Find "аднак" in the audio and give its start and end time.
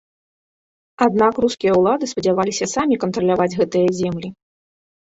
1.07-1.33